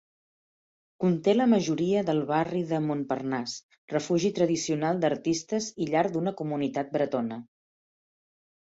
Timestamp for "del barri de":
2.07-2.81